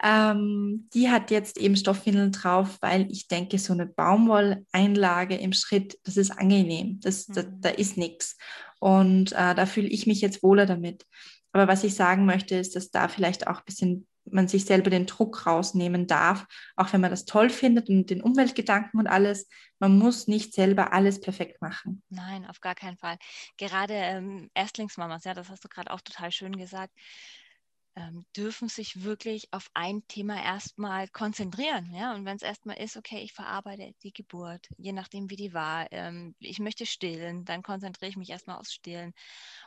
[0.01, 5.97] Ähm, die hat jetzt eben Stoffwindeln drauf, weil ich denke, so eine Baumwolleinlage im Schritt,
[6.03, 6.99] das ist angenehm.
[7.01, 7.33] Das, mhm.
[7.33, 8.37] da, da ist nichts.
[8.79, 11.05] Und äh, da fühle ich mich jetzt wohler damit.
[11.51, 14.89] Aber was ich sagen möchte, ist, dass da vielleicht auch ein bisschen man sich selber
[14.89, 19.47] den Druck rausnehmen darf, auch wenn man das toll findet und den Umweltgedanken und alles.
[19.79, 22.01] Man muss nicht selber alles perfekt machen.
[22.09, 23.17] Nein, auf gar keinen Fall.
[23.57, 26.93] Gerade ähm, Erstlingsmamas, ja, das hast du gerade auch total schön gesagt
[27.95, 31.93] ähm, dürfen sich wirklich auf ein Thema erstmal konzentrieren.
[31.93, 32.13] Ja?
[32.13, 35.91] Und wenn es erstmal ist, okay, ich verarbeite die Geburt, je nachdem, wie die war,
[35.91, 39.13] ähm, ich möchte stillen, dann konzentriere ich mich erstmal aufs Stillen.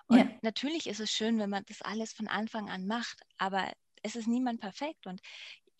[0.08, 0.28] Und ja.
[0.42, 4.28] natürlich ist es schön, wenn man das alles von Anfang an macht, aber es ist
[4.28, 5.06] niemand perfekt.
[5.06, 5.20] Und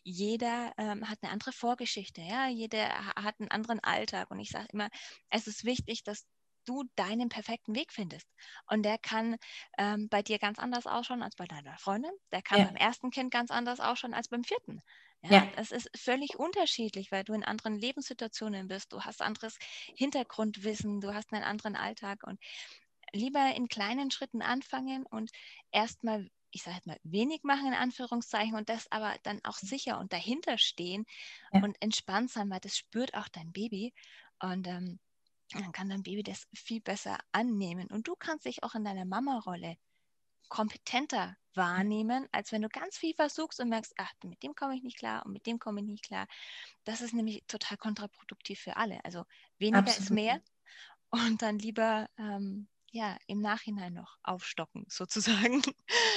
[0.03, 4.31] jeder ähm, hat eine andere Vorgeschichte, ja, jeder hat einen anderen Alltag.
[4.31, 4.89] Und ich sage immer,
[5.31, 6.27] es ist wichtig, dass
[6.67, 8.29] du deinen perfekten Weg findest.
[8.67, 9.37] Und der kann
[9.79, 12.13] ähm, bei dir ganz anders ausschauen als bei deiner Freundin.
[12.33, 12.65] Der kann ja.
[12.67, 14.83] beim ersten Kind ganz anders ausschauen als beim vierten.
[15.23, 15.53] Ja, ja.
[15.57, 18.93] Es ist völlig unterschiedlich, weil du in anderen Lebenssituationen bist.
[18.93, 19.59] Du hast anderes
[19.95, 22.39] Hintergrundwissen, du hast einen anderen Alltag und
[23.13, 25.31] lieber in kleinen Schritten anfangen und
[25.73, 30.15] erstmal ich sage mal, wenig machen in Anführungszeichen und das aber dann auch sicher und
[30.15, 31.05] dahinter stehen
[31.53, 31.63] ja.
[31.63, 33.93] und entspannt sein, weil das spürt auch dein Baby.
[34.41, 34.99] Und ähm,
[35.53, 37.89] dann kann dein Baby das viel besser annehmen.
[37.91, 39.77] Und du kannst dich auch in deiner Mama-Rolle
[40.49, 44.83] kompetenter wahrnehmen, als wenn du ganz viel versuchst und merkst, ach, mit dem komme ich
[44.83, 46.27] nicht klar und mit dem komme ich nicht klar.
[46.85, 49.05] Das ist nämlich total kontraproduktiv für alle.
[49.05, 49.25] Also
[49.59, 50.01] weniger Absolut.
[50.01, 50.41] ist mehr
[51.11, 55.63] und dann lieber ähm, ja, im Nachhinein noch aufstocken, sozusagen.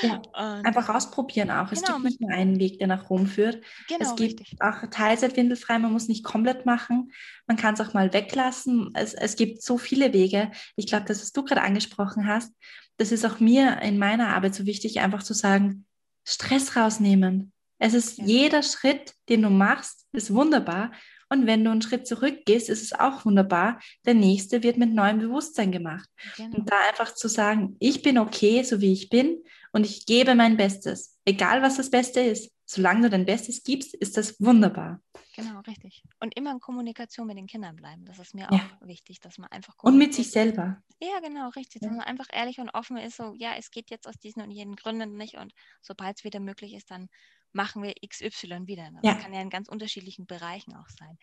[0.01, 0.21] Ja,
[0.63, 1.71] einfach ausprobieren auch.
[1.71, 3.63] Es genau, gibt nicht nur einen Weg, der nach Rom führt.
[3.87, 4.61] Genau, es gibt richtig.
[4.61, 7.11] auch Teilzeitwindelfrei, man muss nicht komplett machen.
[7.47, 8.91] Man kann es auch mal weglassen.
[8.93, 10.51] Es, es gibt so viele Wege.
[10.75, 12.53] Ich glaube, das, was du gerade angesprochen hast,
[12.97, 15.85] das ist auch mir in meiner Arbeit so wichtig, einfach zu sagen,
[16.25, 17.53] Stress rausnehmen.
[17.79, 18.25] Es ist ja.
[18.25, 20.91] jeder Schritt, den du machst, ist wunderbar.
[21.29, 23.79] Und wenn du einen Schritt zurückgehst, ist es auch wunderbar.
[24.05, 26.09] Der nächste wird mit neuem Bewusstsein gemacht.
[26.35, 26.57] Genau.
[26.57, 30.35] Und da einfach zu sagen, ich bin okay, so wie ich bin und ich gebe
[30.35, 31.17] mein Bestes.
[31.25, 32.51] Egal, was das Beste ist.
[32.65, 35.01] Solange du dein Bestes gibst, ist das wunderbar.
[35.35, 36.03] Genau, richtig.
[36.19, 38.05] Und immer in Kommunikation mit den Kindern bleiben.
[38.05, 38.59] Das ist mir ja.
[38.81, 39.73] auch wichtig, dass man einfach.
[39.81, 40.81] Und mit sich selber.
[41.01, 41.81] Ja, genau, richtig.
[41.81, 41.87] Ja.
[41.87, 44.51] Dass man einfach ehrlich und offen ist, so, ja, es geht jetzt aus diesen und
[44.51, 45.35] jenen Gründen nicht.
[45.35, 47.09] Und sobald es wieder möglich ist, dann
[47.53, 48.89] machen wir XY wieder.
[48.91, 49.15] Das ja.
[49.15, 51.17] kann ja in ganz unterschiedlichen Bereichen auch sein.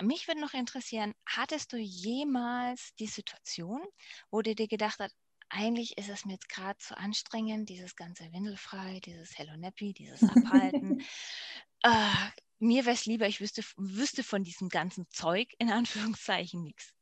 [0.00, 3.80] Mich würde noch interessieren, hattest du jemals die Situation,
[4.30, 5.16] wo du dir gedacht hast,
[5.48, 10.22] eigentlich ist es mir jetzt gerade zu anstrengend, dieses ganze Windelfrei, dieses Hello Nappy, dieses
[10.22, 11.00] Abhalten.
[11.82, 11.90] äh,
[12.58, 16.95] mir wäre es lieber, ich wüsste, wüsste von diesem ganzen Zeug in Anführungszeichen nichts.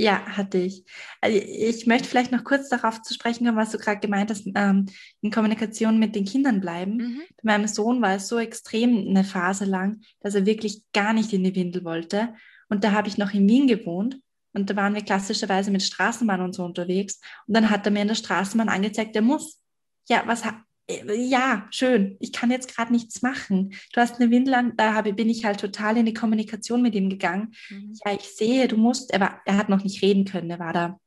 [0.00, 0.84] Ja, hatte ich.
[1.20, 4.46] Also ich möchte vielleicht noch kurz darauf zu sprechen kommen, was du gerade gemeint hast,
[4.54, 4.86] ähm,
[5.22, 6.98] in Kommunikation mit den Kindern bleiben.
[6.98, 7.22] Mhm.
[7.42, 11.32] Bei meinem Sohn war es so extrem eine Phase lang, dass er wirklich gar nicht
[11.32, 12.32] in die Windel wollte.
[12.68, 14.20] Und da habe ich noch in Wien gewohnt
[14.52, 17.20] und da waren wir klassischerweise mit Straßenbahn und so unterwegs.
[17.48, 19.60] Und dann hat er mir in der Straßenbahn angezeigt, er muss.
[20.08, 20.44] Ja, was,
[20.88, 23.74] ja, schön, ich kann jetzt gerade nichts machen.
[23.92, 26.94] Du hast eine Windel an, da habe, bin ich halt total in die Kommunikation mit
[26.94, 27.54] ihm gegangen.
[27.68, 27.94] Mhm.
[28.04, 30.72] Ja, ich sehe, du musst, er, war, er hat noch nicht reden können, er war
[30.72, 30.98] da,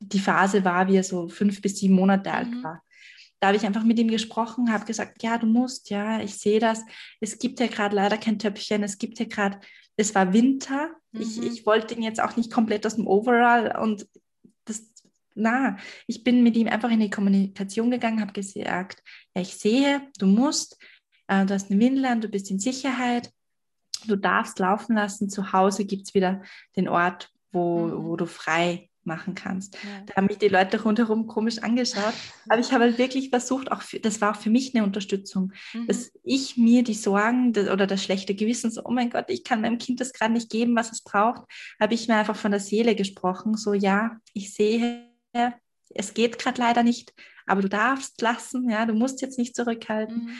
[0.00, 2.36] die Phase war, wie er so fünf bis sieben Monate mhm.
[2.36, 2.82] alt war.
[3.40, 6.60] Da habe ich einfach mit ihm gesprochen, habe gesagt, ja, du musst, ja, ich sehe
[6.60, 6.82] das.
[7.18, 9.58] Es gibt ja gerade leider kein Töpfchen, es gibt ja gerade,
[9.96, 10.90] es war Winter.
[11.12, 11.20] Mhm.
[11.22, 14.06] Ich, ich wollte ihn jetzt auch nicht komplett aus dem Overall und
[15.34, 19.02] na, ich bin mit ihm einfach in die Kommunikation gegangen, habe gesagt,
[19.34, 20.78] ja, ich sehe, du musst,
[21.28, 23.30] äh, du hast eine Windel an, du bist in Sicherheit,
[24.06, 26.42] du darfst laufen lassen, zu Hause gibt es wieder
[26.76, 28.04] den Ort, wo, mhm.
[28.04, 29.74] wo du frei machen kannst.
[29.74, 30.04] Ja.
[30.06, 32.14] Da haben mich die Leute rundherum komisch angeschaut,
[32.48, 35.52] aber ich habe halt wirklich versucht, auch für, das war auch für mich eine Unterstützung,
[35.72, 35.86] mhm.
[35.86, 39.60] dass ich mir die Sorgen oder das schlechte Gewissen, so, oh mein Gott, ich kann
[39.60, 41.42] meinem Kind das gerade nicht geben, was es braucht,
[41.80, 45.11] habe ich mir einfach von der Seele gesprochen, so ja, ich sehe,
[45.90, 47.12] es geht gerade leider nicht,
[47.46, 50.26] aber du darfst lassen, ja, du musst jetzt nicht zurückhalten.
[50.26, 50.36] Mhm.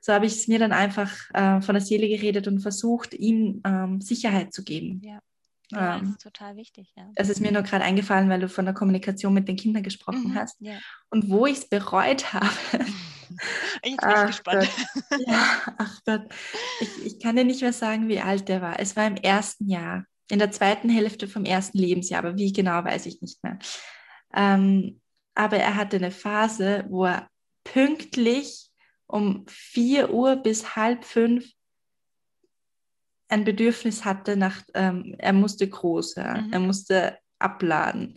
[0.00, 3.60] So habe ich es mir dann einfach äh, von der Seele geredet und versucht, ihm
[3.64, 5.02] ähm, Sicherheit zu geben.
[5.04, 5.20] Ja.
[5.70, 6.92] Ja, ähm, das ist total wichtig.
[6.96, 7.10] Ja.
[7.14, 10.30] Es ist mir nur gerade eingefallen, weil du von der Kommunikation mit den Kindern gesprochen
[10.30, 10.56] mhm, hast.
[10.60, 10.78] Ja.
[11.10, 12.48] Und wo ich es bereut habe.
[13.84, 14.68] Jetzt bin ich gespannt.
[14.94, 15.20] Gott.
[15.26, 16.22] Ja, ach Gott.
[16.80, 18.80] Ich, ich kann dir nicht mehr sagen, wie alt der war.
[18.80, 22.82] Es war im ersten Jahr, in der zweiten Hälfte vom ersten Lebensjahr, aber wie genau,
[22.82, 23.58] weiß ich nicht mehr.
[24.34, 25.00] Ähm,
[25.34, 27.28] aber er hatte eine Phase, wo er
[27.64, 28.70] pünktlich
[29.06, 31.46] um 4 Uhr bis halb fünf
[33.28, 36.40] ein Bedürfnis hatte nach, ähm, er musste groß, ja?
[36.40, 36.52] Mhm.
[36.52, 38.14] er musste abladen.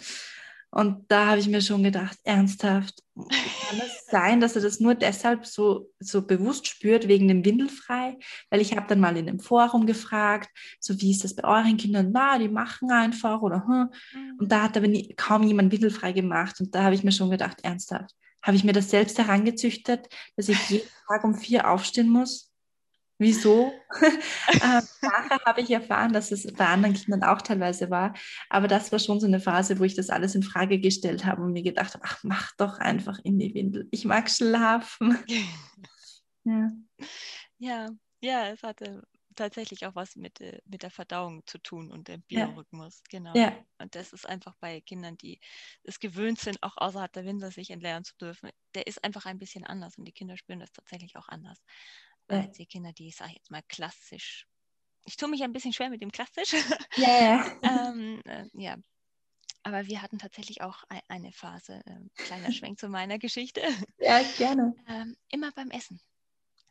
[0.71, 4.95] Und da habe ich mir schon gedacht, ernsthaft, kann es sein, dass er das nur
[4.95, 8.17] deshalb so, so bewusst spürt, wegen dem Windelfrei?
[8.49, 11.75] Weil ich habe dann mal in dem Forum gefragt, so wie ist das bei euren
[11.75, 12.11] Kindern?
[12.13, 13.89] Na, die machen einfach oder hm.
[14.13, 14.37] Mhm.
[14.39, 16.61] Und da hat aber nie, kaum jemand Windelfrei gemacht.
[16.61, 20.07] Und da habe ich mir schon gedacht, ernsthaft, habe ich mir das selbst herangezüchtet,
[20.37, 22.50] dass ich jeden Tag um vier aufstehen muss?
[23.21, 23.71] Wieso.
[24.01, 28.13] äh, nachher habe ich erfahren, dass es bei anderen Kindern auch teilweise war.
[28.49, 31.43] Aber das war schon so eine Phase, wo ich das alles in Frage gestellt habe
[31.43, 33.87] und mir gedacht habe, ach, mach doch einfach in die Windel.
[33.91, 35.17] Ich mag schlafen.
[36.43, 36.71] ja.
[37.59, 37.89] ja,
[38.21, 39.03] ja, es hatte
[39.35, 42.97] tatsächlich auch was mit, äh, mit der Verdauung zu tun und dem Biorhythmus.
[42.97, 43.19] Ja.
[43.19, 43.35] Genau.
[43.35, 43.65] Ja.
[43.79, 45.39] Und das ist einfach bei Kindern, die
[45.83, 49.39] es gewöhnt sind, auch außerhalb der Windel sich entleeren zu dürfen, der ist einfach ein
[49.39, 51.61] bisschen anders und die Kinder spüren das tatsächlich auch anders.
[52.37, 54.47] Als die Kinder, die, ich sage jetzt mal, klassisch.
[55.05, 56.53] Ich tue mich ein bisschen schwer mit dem klassisch.
[56.95, 57.51] Ja, ja.
[57.63, 58.77] ähm, äh, ja.
[59.63, 63.61] Aber wir hatten tatsächlich auch eine Phase, äh, kleiner Schwenk zu meiner Geschichte.
[63.99, 64.73] Ja, gerne.
[64.87, 65.99] Ähm, immer beim Essen.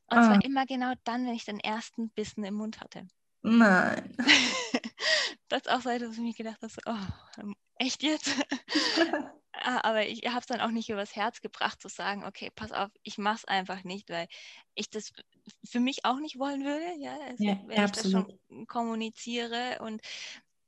[0.06, 0.24] Und ah.
[0.24, 3.06] zwar immer genau dann, wenn ich den ersten Bissen im Mund hatte.
[3.42, 4.16] Nein.
[5.48, 8.30] das ist auch so, dass ich mir gedacht habe, oh, ähm, echt jetzt?
[9.52, 12.72] Ah, aber ich habe es dann auch nicht übers Herz gebracht zu sagen, okay, pass
[12.72, 14.26] auf, ich mache es einfach nicht, weil
[14.74, 15.12] ich das
[15.64, 18.28] für mich auch nicht wollen würde, ja, also, ja wenn absolut.
[18.28, 20.00] ich das schon kommuniziere und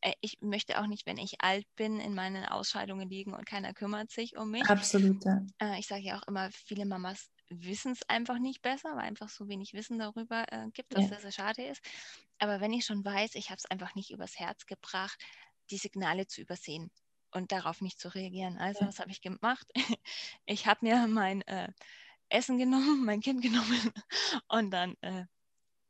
[0.02, 3.72] äh, ich möchte auch nicht, wenn ich alt bin, in meinen Ausscheidungen liegen und keiner
[3.72, 4.68] kümmert sich um mich.
[4.68, 5.24] Absolut.
[5.24, 5.44] Ja.
[5.58, 9.28] Äh, ich sage ja auch immer, viele Mamas wissen es einfach nicht besser, weil einfach
[9.28, 11.08] so wenig Wissen darüber äh, gibt, was ja.
[11.08, 11.82] sehr, sehr schade ist.
[12.38, 15.22] Aber wenn ich schon weiß, ich habe es einfach nicht übers Herz gebracht,
[15.70, 16.90] die Signale zu übersehen
[17.30, 18.58] und darauf nicht zu reagieren.
[18.58, 18.88] Also, ja.
[18.88, 19.66] was habe ich gemacht?
[20.46, 21.68] Ich habe mir mein äh,
[22.32, 23.92] Essen genommen, mein Kind genommen
[24.48, 25.24] und dann, äh,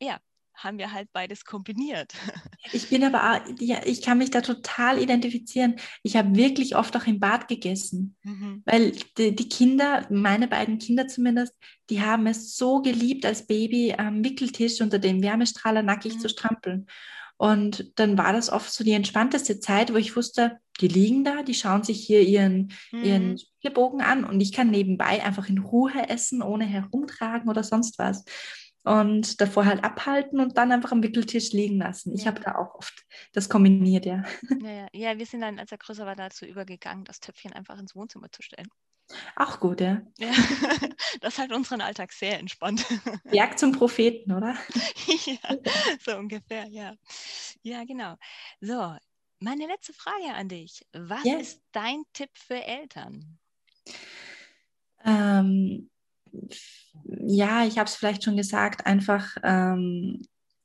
[0.00, 0.18] ja,
[0.54, 2.14] haben wir halt beides kombiniert.
[2.74, 5.74] Ich bin aber, ja, ich kann mich da total identifizieren.
[6.04, 8.62] Ich habe wirklich oft auch im Bad gegessen, mhm.
[8.64, 11.54] weil die, die, Kinder, meine beiden Kinder zumindest,
[11.90, 16.20] die haben es so geliebt, als Baby am Wickeltisch unter dem Wärmestrahler nackig mhm.
[16.20, 16.86] zu strampeln.
[17.36, 21.42] Und dann war das oft so die entspannteste Zeit, wo ich wusste, die liegen da,
[21.42, 23.04] die schauen sich hier ihren, mhm.
[23.04, 27.98] ihren Spielebogen an und ich kann nebenbei einfach in Ruhe essen, ohne herumtragen oder sonst
[27.98, 28.24] was
[28.84, 32.12] und davor halt abhalten und dann einfach am Wickeltisch liegen lassen.
[32.12, 32.32] Ich ja.
[32.32, 34.24] habe da auch oft das kombiniert, ja.
[34.60, 34.68] ja.
[34.68, 35.18] Ja, ja.
[35.18, 38.42] wir sind dann, als er größer war, dazu übergegangen, das Töpfchen einfach ins Wohnzimmer zu
[38.42, 38.68] stellen.
[39.36, 40.02] Auch gut, ja.
[40.18, 40.32] ja.
[41.20, 42.86] Das hat unseren Alltag sehr entspannt.
[43.30, 44.56] Jagd zum Propheten, oder?
[45.26, 45.56] ja,
[46.00, 46.94] so ungefähr, ja.
[47.62, 48.16] Ja, genau.
[48.60, 48.96] So,
[49.42, 50.86] meine letzte Frage an dich.
[50.92, 51.38] Was ja.
[51.38, 53.38] ist dein Tipp für Eltern?
[55.04, 55.90] Ähm,
[57.04, 60.22] ja, ich habe es vielleicht schon gesagt, einfach ähm,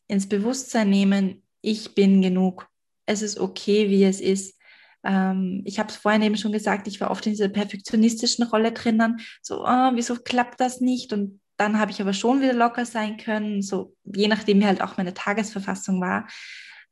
[0.07, 2.69] ins Bewusstsein nehmen, ich bin genug.
[3.05, 4.57] Es ist okay, wie es ist.
[5.03, 8.71] Ähm, ich habe es vorhin eben schon gesagt, ich war oft in dieser perfektionistischen Rolle
[8.71, 9.19] drinnen.
[9.41, 11.13] So, oh, wieso klappt das nicht?
[11.13, 14.81] Und dann habe ich aber schon wieder locker sein können, so je nachdem wie halt
[14.81, 16.27] auch meine Tagesverfassung war.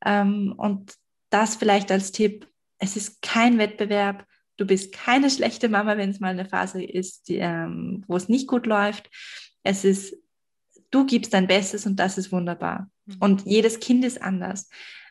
[0.04, 0.94] Ähm, und
[1.36, 6.20] das vielleicht als Tipp, es ist kein Wettbewerb, Du bist keine schlechte Mama, wenn es
[6.20, 9.10] mal eine Phase ist, die, ähm, wo es nicht gut läuft.
[9.62, 10.16] Es ist,
[10.90, 12.90] du gibst dein Bestes und das ist wunderbar.
[13.04, 13.16] Mhm.
[13.20, 14.68] Und jedes Kind ist anders.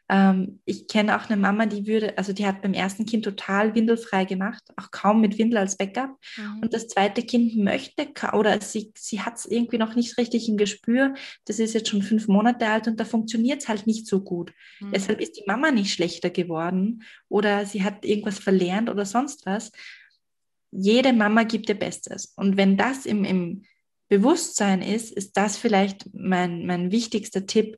[0.08, 3.74] Ähm, ich kenne auch eine Mama, die würde, also die hat beim ersten Kind total
[3.74, 6.12] windelfrei gemacht, auch kaum mit Windel als Backup.
[6.38, 6.60] Mhm.
[6.62, 10.58] Und das zweite Kind möchte oder sie, sie hat es irgendwie noch nicht richtig im
[10.58, 11.15] Gespür.
[11.46, 14.54] Das ist jetzt schon fünf Monate alt und da funktioniert es halt nicht so gut.
[14.80, 14.91] Mhm.
[14.94, 19.72] Deshalb ist die Mama nicht schlechter geworden oder sie hat irgendwas verlernt oder sonst was.
[20.72, 22.34] Jede Mama gibt ihr Bestes.
[22.36, 23.63] Und wenn das im, im
[24.08, 27.78] Bewusstsein ist, ist das vielleicht mein, mein wichtigster Tipp,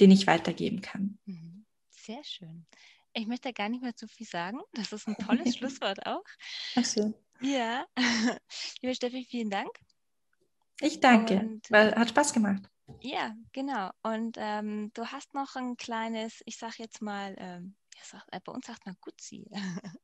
[0.00, 1.18] den ich weitergeben kann.
[1.26, 1.57] Mhm.
[2.08, 2.64] Sehr schön.
[3.12, 4.60] Ich möchte gar nicht mehr zu viel sagen.
[4.72, 6.24] Das ist ein tolles Schlusswort auch.
[6.74, 7.12] Ach so.
[7.42, 7.84] Ja.
[8.80, 9.68] Liebe Steffi, vielen Dank.
[10.80, 12.62] Ich danke, Und, weil hat Spaß gemacht.
[13.02, 13.90] Ja, genau.
[14.02, 18.52] Und ähm, du hast noch ein kleines, ich sag jetzt mal, ähm, sagt, äh, bei
[18.52, 19.50] uns sagt man Gutzi.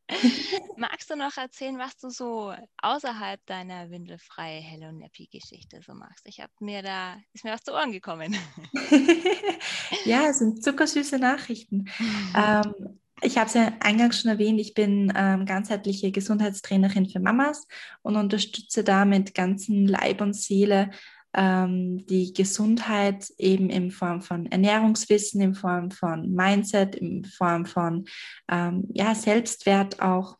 [0.76, 6.26] Magst du noch erzählen, was du so außerhalb deiner windelfreie Hello Nappy Geschichte so machst?
[6.26, 8.36] Ich habe mir da, ist mir was zu Ohren gekommen.
[10.04, 11.86] ja, es sind zuckersüße Nachrichten.
[12.36, 17.66] ähm, ich habe es ja eingangs schon erwähnt, ich bin ähm, ganzheitliche Gesundheitstrainerin für Mamas
[18.02, 20.90] und unterstütze da mit ganzen Leib und Seele
[21.34, 28.04] ähm, die Gesundheit eben in Form von Ernährungswissen, in Form von Mindset, in Form von
[28.50, 30.38] ähm, ja, Selbstwert auch.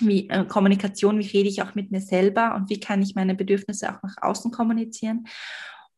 [0.00, 3.34] Wie äh, Kommunikation, wie rede ich auch mit mir selber und wie kann ich meine
[3.34, 5.26] Bedürfnisse auch nach außen kommunizieren.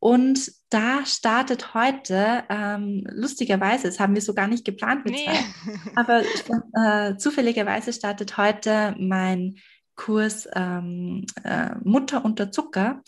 [0.00, 5.26] Und da startet heute, ähm, lustigerweise, das haben wir so gar nicht geplant mit nee.
[5.26, 6.22] zwei, aber
[7.12, 9.56] äh, zufälligerweise startet heute mein
[9.96, 13.02] Kurs ähm, äh, Mutter unter Zucker.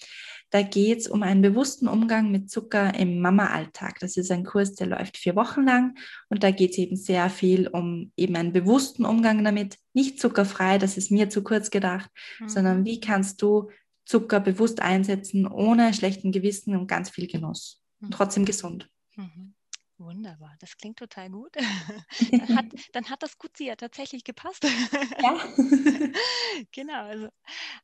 [0.53, 3.99] Da geht es um einen bewussten Umgang mit Zucker im Mama-Alltag.
[4.01, 5.97] Das ist ein Kurs, der läuft vier Wochen lang
[6.29, 9.79] und da geht es eben sehr viel um eben einen bewussten Umgang damit.
[9.95, 12.49] Nicht zuckerfrei, das ist mir zu kurz gedacht, mhm.
[12.51, 13.71] sondern wie kannst du
[14.05, 17.81] Zucker bewusst einsetzen, ohne schlechten Gewissen und ganz viel Genuss.
[18.03, 18.91] und trotzdem gesund.
[19.17, 19.55] Mhm.
[20.05, 21.55] Wunderbar, das klingt total gut.
[22.39, 24.65] dann, hat, dann hat das Gutzi ja tatsächlich gepasst.
[25.19, 25.39] Ja.
[26.73, 27.29] genau, also,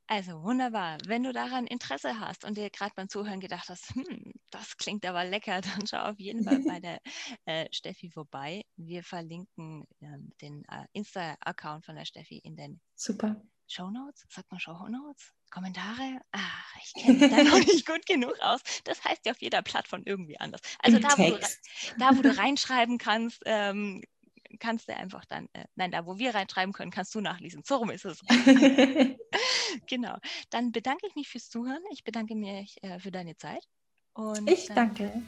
[0.07, 0.99] also wunderbar.
[1.07, 5.07] Wenn du daran Interesse hast und dir gerade beim Zuhören gedacht hast, hm, das klingt
[5.07, 6.99] aber lecker, dann schau auf jeden Fall bei der
[7.45, 8.65] äh, Steffi vorbei.
[8.77, 13.41] Wir verlinken äh, den äh, Insta-Account von der Steffi in den Super.
[13.69, 14.25] Show Notes.
[14.29, 15.33] Sagt man Show Notes?
[15.51, 16.21] Kommentare?
[16.33, 18.61] Ach, ich kenne mich da noch nicht gut genug aus.
[18.85, 20.61] Das heißt ja auf jeder Plattform irgendwie anders.
[20.81, 21.39] Also da wo, du,
[21.99, 24.03] da wo, du, reinschreiben kannst, ähm,
[24.59, 27.63] kannst du einfach dann, äh, nein, da wo wir reinschreiben können, kannst du nachlesen.
[27.65, 28.21] So rum ist es.
[29.87, 30.17] genau.
[30.51, 31.83] Dann bedanke ich mich fürs Zuhören.
[31.93, 33.65] Ich bedanke mich äh, für deine Zeit.
[34.15, 35.23] Und, ich danke.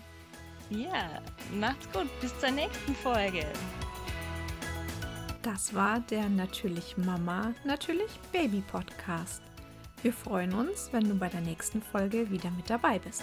[0.70, 1.22] Ja,
[1.53, 2.09] macht's gut.
[2.20, 3.46] Bis zur nächsten Folge.
[5.42, 9.40] Das war der Natürlich Mama, Natürlich Baby Podcast.
[10.03, 13.22] Wir freuen uns, wenn du bei der nächsten Folge wieder mit dabei bist.